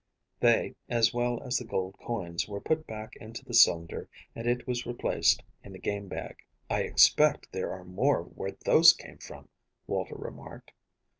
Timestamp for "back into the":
2.87-3.53